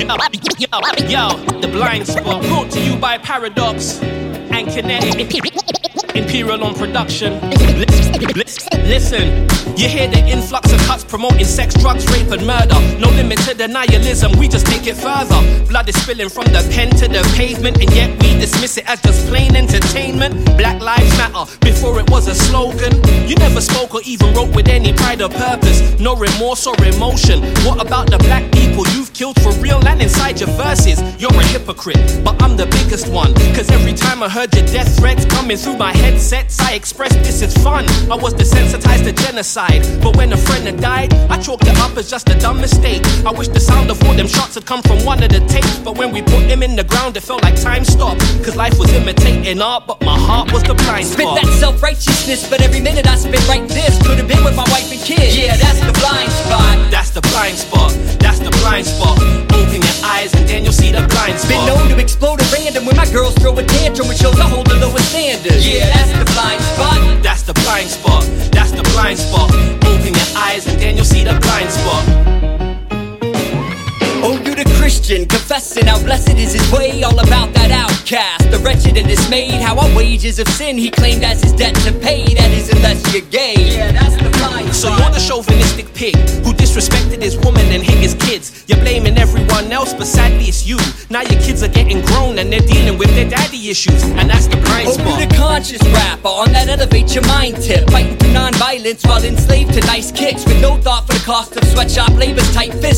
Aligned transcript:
Yo, 0.00 0.06
the 1.60 1.68
blind 1.70 2.06
spot 2.06 2.42
brought 2.44 2.70
to 2.70 2.80
you 2.80 2.96
by 2.96 3.18
Paradox 3.18 4.00
and 4.00 4.66
Kinetic. 4.66 5.20
Imperial 6.14 6.64
on 6.64 6.74
production. 6.74 7.38
Listen, 8.88 9.46
you 9.76 9.88
hear 9.88 10.08
the 10.08 10.24
influx 10.26 10.72
of 10.72 10.80
cuts 10.80 11.04
promoting 11.04 11.44
sex, 11.44 11.74
drugs, 11.74 12.06
rape, 12.10 12.30
and 12.30 12.46
murder. 12.46 12.80
No 12.98 13.10
limit 13.10 13.38
to 13.40 13.54
denialism, 13.54 14.36
we 14.36 14.48
just 14.48 14.66
take 14.66 14.86
it 14.86 14.96
further. 14.96 15.40
Blood 15.66 15.88
is 15.88 16.02
spilling 16.02 16.30
from 16.30 16.44
the 16.46 16.66
pen 16.72 16.90
to 16.96 17.06
the 17.06 17.22
pavement, 17.36 17.76
and 17.80 17.92
yet 17.94 18.10
we 18.22 18.40
dismiss 18.40 18.78
it 18.78 18.88
as 18.88 19.00
just 19.02 19.26
plain 19.28 19.54
entertainment. 19.54 20.44
Black 20.56 20.80
Lives 20.80 21.09
Matter 21.40 21.58
before 21.60 21.98
it 22.00 22.10
was 22.10 22.28
a 22.28 22.34
slogan. 22.34 22.92
You 23.28 23.34
never 23.36 23.60
spoke 23.60 23.94
or 23.94 24.02
even 24.04 24.34
wrote 24.34 24.54
with 24.54 24.68
any 24.68 24.92
pride 24.92 25.22
or 25.22 25.28
purpose, 25.28 25.98
no 25.98 26.16
remorse 26.16 26.66
or 26.66 26.74
emotion. 26.84 27.42
What 27.64 27.80
about 27.84 28.10
the 28.10 28.18
black 28.18 28.50
people 28.52 28.86
you've 28.88 29.12
killed 29.12 29.40
for 29.40 29.52
real 29.54 29.86
and 29.86 30.02
inside 30.02 30.40
your 30.40 30.50
verses? 30.50 31.00
You're 31.20 31.34
a 31.34 31.44
hypocrite, 31.44 32.20
but 32.24 32.40
I'm 32.42 32.56
the 32.56 32.66
biggest 32.66 33.08
one. 33.08 33.34
Cause 33.54 33.70
every 33.70 33.94
time 33.94 34.22
I 34.22 34.28
heard 34.28 34.54
your 34.54 34.66
death 34.66 34.98
threats 34.98 35.24
coming 35.26 35.56
through 35.56 35.76
my 35.76 35.92
headsets, 35.92 36.58
I 36.60 36.74
expressed 36.74 37.18
this 37.18 37.42
is 37.42 37.54
fun. 37.58 37.84
I 38.10 38.16
was 38.16 38.34
desensitized 38.34 39.04
to 39.04 39.12
genocide, 39.12 39.82
but 40.02 40.16
when 40.16 40.32
a 40.32 40.36
friend 40.36 40.64
had 40.66 40.80
died, 40.80 41.12
I 41.30 41.38
chalked 41.38 41.66
it 41.66 41.78
up 41.78 41.96
as 41.96 42.10
just 42.10 42.28
a 42.28 42.38
dumb 42.38 42.60
mistake. 42.60 43.02
I 43.24 43.32
wish 43.32 43.48
the 43.48 43.60
sound 43.60 43.90
of 43.90 44.02
all 44.04 44.14
them 44.14 44.28
shots 44.28 44.54
had 44.54 44.66
come 44.66 44.82
from 44.82 45.04
one 45.04 45.22
of 45.22 45.30
the 45.30 45.40
tapes, 45.46 45.78
but 45.78 45.96
when 45.96 46.12
we 46.12 46.22
put 46.22 46.42
him 46.42 46.62
in 46.62 46.76
the 46.76 46.84
ground, 46.84 47.16
it 47.16 47.22
felt 47.22 47.42
like 47.42 47.60
time 47.60 47.84
stopped. 47.84 48.20
Cause 48.44 48.56
life 48.56 48.78
was 48.78 48.92
imitating 48.92 49.62
art, 49.62 49.86
but 49.86 50.00
my 50.02 50.18
heart 50.18 50.52
was 50.52 50.62
the 50.62 50.74
blind 50.74 51.06
righteousness, 52.30 52.50
but 52.50 52.62
every 52.62 52.80
minute 52.80 53.06
I 53.06 53.16
spit 53.16 53.46
right 53.48 53.66
this. 53.68 53.98
Could 54.06 54.18
have 54.18 54.28
been 54.28 54.44
with 54.44 54.56
my 54.56 54.64
wife 54.70 54.90
and 54.90 55.00
kids. 55.00 55.36
Yeah, 55.36 55.56
that's 55.56 55.80
the 55.80 55.92
blind 55.98 56.30
spot. 56.30 56.90
That's 56.90 57.10
the 57.10 57.20
blind 57.20 57.56
spot. 57.58 57.90
That's 58.20 58.38
the 58.38 58.50
blind 58.62 58.86
spot. 58.86 59.18
Open 59.52 59.82
your 59.82 59.98
eyes 60.04 60.32
and 60.34 60.48
then 60.48 60.64
you'll 60.64 60.72
see 60.72 60.92
the 60.92 61.02
blind 61.10 61.38
spot. 61.38 61.50
Been 61.50 61.66
known 61.66 61.88
to 61.88 61.98
explode 61.98 62.40
at 62.40 62.52
random 62.52 62.86
when 62.86 62.96
my 62.96 63.06
girls 63.10 63.34
throw 63.34 63.56
a 63.58 63.64
tantrum, 63.64 64.08
which 64.08 64.18
shows 64.18 64.38
I 64.38 64.48
hold 64.48 64.66
the 64.66 64.76
lowest 64.76 65.10
standard. 65.10 65.58
Yeah, 65.58 65.90
that's 65.90 66.12
the 66.14 66.26
blind 66.34 66.62
spot. 66.62 67.22
That's 67.22 67.42
the 67.42 67.54
blind 67.64 67.88
spot. 67.90 68.22
That's 68.52 68.72
the 68.72 68.84
blind 68.94 69.18
spot. 69.18 69.50
Open 69.90 70.14
your 70.14 70.30
eyes 70.36 70.66
and 70.66 70.78
then 70.80 70.96
you'll 70.96 71.10
see 71.10 71.24
the 71.24 71.34
blind 71.40 71.70
spot. 71.70 72.04
Oh, 74.22 74.36
you 74.44 74.54
the 74.54 74.68
Christian, 74.78 75.26
confessing 75.26 75.86
how 75.86 75.98
blessed 75.98 76.36
is 76.36 76.52
his 76.52 76.70
way, 76.70 76.89
and 79.00 79.08
dismayed. 79.08 79.60
How 79.60 79.76
our 79.78 79.90
wages 79.96 80.38
of 80.38 80.46
sin 80.48 80.76
he 80.76 80.90
claimed 80.90 81.24
as 81.24 81.42
his 81.42 81.52
debt 81.52 81.74
to 81.86 81.92
pay. 81.92 82.22
That 82.34 82.50
is 82.52 82.68
unless 82.70 83.00
you're 83.12 83.28
gay. 83.30 83.54
Yeah, 83.56 83.92
that's 83.92 84.16
the 84.22 84.28
blind 84.38 84.74
So 84.74 84.88
you're 84.96 85.10
the 85.10 85.24
chauvinistic 85.26 85.92
pig 85.94 86.16
who 86.44 86.52
disrespected 86.52 87.22
his 87.22 87.36
woman 87.38 87.66
and 87.72 87.82
hit 87.82 87.98
his 87.98 88.14
kids. 88.14 88.64
You're 88.68 88.78
blaming 88.80 89.16
everyone 89.16 89.72
else, 89.72 89.94
but 89.94 90.06
sadly 90.06 90.44
it's 90.52 90.66
you. 90.66 90.78
Now 91.08 91.22
your 91.22 91.40
kids 91.40 91.62
are 91.62 91.72
getting 91.78 92.00
grown 92.02 92.38
and 92.38 92.52
they're 92.52 92.68
dealing 92.74 92.98
with 92.98 93.10
their 93.16 93.28
daddy 93.28 93.70
issues, 93.70 94.02
and 94.04 94.28
that's 94.30 94.46
the 94.46 94.56
blind 94.58 94.88
Oh, 94.88 94.92
spot. 94.92 95.20
you 95.20 95.26
the 95.26 95.34
conscious 95.34 95.82
rapper 95.88 96.28
on 96.28 96.52
that 96.52 96.68
elevate 96.68 97.14
your 97.14 97.26
mind 97.26 97.56
tip. 97.62 97.88
Fighting 97.90 98.16
for 98.18 98.28
non-violence 98.28 99.02
while 99.04 99.24
enslaved 99.24 99.72
to 99.74 99.80
nice 99.86 100.12
kicks 100.12 100.44
with 100.44 100.60
no 100.60 100.76
thought 100.76 101.06
for 101.06 101.14
the 101.14 101.24
cost 101.24 101.56
of 101.56 101.64
sweatshop 101.72 102.10
labor's 102.22 102.50
tight 102.54 102.74
fist 102.74 102.89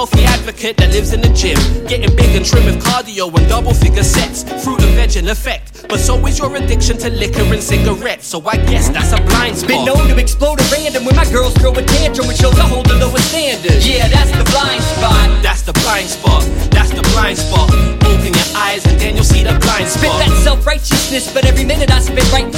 healthy 0.00 0.24
advocate 0.24 0.78
that 0.78 0.88
lives 0.96 1.12
in 1.12 1.20
the 1.20 1.28
gym, 1.36 1.60
getting 1.84 2.08
big 2.16 2.32
and 2.32 2.40
trim 2.40 2.64
with 2.64 2.80
cardio 2.80 3.28
and 3.36 3.46
double 3.52 3.74
figure 3.74 4.02
sets, 4.02 4.48
fruit 4.64 4.80
and 4.80 4.96
veg 4.96 5.14
in 5.14 5.28
effect. 5.28 5.84
But 5.90 6.00
so 6.00 6.16
is 6.24 6.38
your 6.38 6.48
addiction 6.56 6.96
to 7.04 7.10
liquor 7.10 7.44
and 7.44 7.60
cigarettes. 7.60 8.26
So 8.26 8.40
I 8.48 8.56
guess 8.64 8.88
that's 8.88 9.12
a 9.12 9.20
blind 9.20 9.58
spot. 9.58 9.68
Been 9.68 9.84
known 9.84 10.08
to 10.08 10.16
explode 10.16 10.58
at 10.58 10.72
random 10.72 11.04
when 11.04 11.16
my 11.16 11.28
girls 11.28 11.52
throw 11.60 11.72
a 11.76 11.84
tantrum, 11.84 12.28
which 12.28 12.38
shows 12.38 12.58
I 12.58 12.64
hold 12.64 12.86
the 12.88 12.96
lowest 12.96 13.28
standard. 13.28 13.84
Yeah, 13.84 14.08
that's 14.08 14.32
the 14.32 14.46
blind 14.48 14.80
spot. 14.80 15.28
That's 15.44 15.62
the 15.68 15.76
blind 15.84 16.08
spot. 16.08 16.48
That's 16.72 16.96
the 16.96 17.04
blind 17.12 17.36
spot. 17.36 17.68
Open 18.08 18.32
your 18.32 18.50
eyes 18.56 18.80
and 18.88 18.96
then 18.96 19.16
you'll 19.16 19.28
see 19.28 19.44
the 19.44 19.52
blind 19.60 19.84
spot. 19.84 20.00
Spit 20.00 20.16
that 20.16 20.32
self-righteousness, 20.40 21.28
but 21.34 21.44
every 21.44 21.66
minute 21.66 21.92
I 21.92 22.00
spit 22.00 22.24
right 22.32 22.48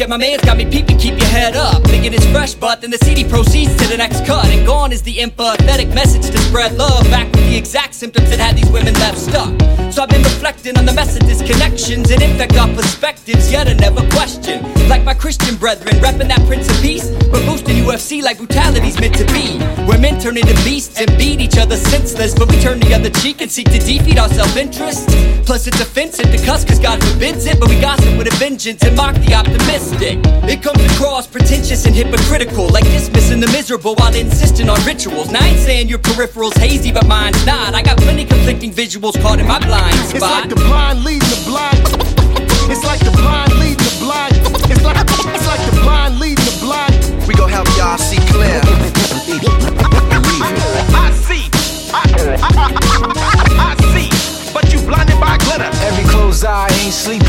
yet 0.00 0.08
my 0.08 0.16
man's 0.16 0.42
got 0.42 0.56
me 0.56 0.64
peeping, 0.64 0.96
keep 0.96 1.18
your 1.18 1.28
head 1.28 1.54
up. 1.54 1.84
Thinking 1.84 2.14
it's 2.14 2.24
fresh, 2.32 2.54
but 2.54 2.80
then 2.80 2.90
the 2.90 2.96
CD 2.98 3.22
proceeds 3.22 3.76
to 3.76 3.86
the 3.86 3.98
next 3.98 4.24
cut. 4.24 4.46
And 4.46 4.66
gone 4.66 4.92
is 4.92 5.02
the 5.02 5.18
empathetic 5.18 5.94
message 5.94 6.22
to 6.22 6.38
spread 6.38 6.74
love. 6.78 7.04
Back 7.10 7.26
with 7.26 7.46
the 7.50 7.56
exact 7.56 7.92
symptoms 7.94 8.30
that 8.30 8.40
had 8.40 8.56
these 8.56 8.70
women 8.70 8.94
left 8.94 9.18
stuck. 9.18 9.52
So 9.92 10.02
I've 10.02 10.08
been 10.08 10.22
reflecting 10.22 10.78
on 10.78 10.86
the 10.86 10.92
mess 10.92 11.16
of 11.16 11.22
disconnections 11.24 12.10
and 12.10 12.22
infect 12.22 12.56
our 12.56 12.68
perspectives, 12.68 13.52
yet 13.52 13.68
I 13.68 13.74
never 13.74 14.00
question. 14.10 14.62
Like 14.88 15.04
my 15.04 15.14
Christian 15.14 15.56
brethren, 15.56 15.96
repping 15.96 16.28
that 16.28 16.46
Prince 16.46 16.70
of 16.70 16.80
Peace, 16.80 17.10
but 17.30 17.44
boosting 17.44 17.76
UFC 17.84 18.22
like 18.22 18.38
brutality's 18.38 18.98
meant 18.98 19.16
to 19.16 19.26
be. 19.26 19.58
Where 19.84 19.98
men 19.98 20.18
turn 20.18 20.38
into 20.38 20.54
beasts 20.64 20.98
and 20.98 21.10
beat 21.18 21.40
each 21.40 21.58
other 21.58 21.76
senseless, 21.76 22.34
but 22.34 22.48
we 22.48 22.58
turn 22.60 22.80
the 22.80 22.94
other 22.94 23.10
cheek 23.10 23.42
and 23.42 23.50
seek 23.50 23.66
to 23.66 23.78
defeat 23.78 24.18
our 24.18 24.28
self-interest. 24.28 25.08
Plus 25.44 25.66
it's 25.66 25.80
offensive 25.80 26.30
to 26.30 26.38
cuss 26.46 26.64
cause 26.64 26.78
God 26.78 27.02
forbids 27.04 27.44
it, 27.46 27.49
with 28.20 28.30
a 28.30 28.36
vengeance 28.36 28.84
and 28.84 28.94
mock 28.94 29.14
the 29.24 29.32
optimistic. 29.32 30.20
It 30.44 30.62
comes 30.62 30.84
across 30.92 31.26
pretentious 31.26 31.86
and 31.86 31.94
hypocritical, 31.94 32.68
like 32.68 32.84
dismissing 32.84 33.40
the 33.40 33.46
miserable 33.46 33.94
while 33.94 34.14
insisting 34.14 34.68
on 34.68 34.76
rituals. 34.84 35.30
Now 35.32 35.40
I 35.40 35.48
ain't 35.48 35.58
saying 35.58 35.88
your 35.88 36.00
peripheral's 36.00 36.54
hazy, 36.56 36.92
but 36.92 37.06
mine's 37.06 37.40
not. 37.46 37.74
I 37.74 37.80
got 37.80 37.96
plenty 37.96 38.26
conflicting 38.26 38.72
visuals 38.72 39.16
caught 39.22 39.40
in 39.40 39.48
my 39.48 39.58
blind 39.58 39.96
spot. 40.04 40.12
It's 40.12 40.20
like 40.20 40.48
the 40.50 40.56
blind 40.68 41.02
leading 41.02 41.30
the 41.32 41.42
blind. 41.48 41.80
It's 42.68 42.84
like 42.84 43.00
the 43.00 43.10
blind 43.16 43.56
leading 43.56 43.88
the 43.88 43.96
blind. 44.04 44.36
It's 44.68 44.84
like 44.84 45.00
it's 45.00 45.46
like 45.48 45.64
the 45.72 45.80
blind 45.80 46.20
leading 46.20 46.44
the 46.44 46.58
blind. 46.60 46.92
We 47.26 47.32
gon' 47.32 47.48
help 47.48 47.68
y'all 47.78 47.96
see 47.96 48.20
clear. 48.28 48.60
I 50.92 51.08
see. 51.24 51.48
I, 51.88 52.04
I, 52.36 52.52
I, 52.52 53.64
I 53.64 53.80
see. 53.96 54.12
But 54.52 54.70
you 54.74 54.78
blinded 54.84 55.18
by 55.18 55.38
glitter. 55.38 55.70
Every 55.88 56.04
closed 56.04 56.44
eye 56.44 56.68
ain't 56.84 56.92
sleep 56.92 57.22